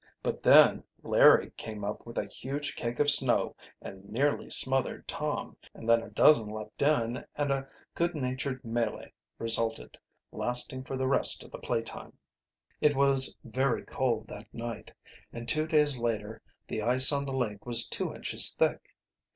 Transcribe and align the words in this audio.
But 0.23 0.41
then 0.41 0.83
Larry 1.03 1.51
came 1.57 1.83
up 1.85 2.07
with 2.07 2.17
a 2.17 2.25
huge 2.25 2.75
cake 2.75 2.97
of 2.99 3.11
snow 3.11 3.55
and 3.83 4.03
nearly 4.09 4.49
smothered 4.49 5.07
Tom, 5.07 5.55
and 5.75 5.87
then 5.87 6.01
a 6.01 6.09
dozen 6.09 6.49
leaped 6.51 6.81
in, 6.81 7.23
and 7.35 7.51
a 7.51 7.69
good 7.93 8.15
natured 8.15 8.65
melee 8.65 9.13
resulted, 9.37 9.99
lasting 10.31 10.85
for 10.85 10.97
the 10.97 11.05
rest 11.05 11.43
of 11.43 11.51
the 11.51 11.59
playtime. 11.59 12.17
It 12.81 12.95
was 12.95 13.37
very 13.43 13.83
cold 13.83 14.25
that 14.29 14.51
night, 14.51 14.91
and 15.31 15.47
two 15.47 15.67
days 15.67 15.99
later 15.99 16.41
the 16.67 16.81
ice 16.81 17.11
on 17.11 17.23
the 17.23 17.31
lake 17.37 17.67
was 17.67 17.87
two 17.87 18.11
inches 18.11 18.55
thick. 18.55 18.95